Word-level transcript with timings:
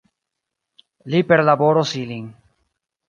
Li 1.15 1.21
perlaboros 1.33 1.93
ilin. 2.03 2.25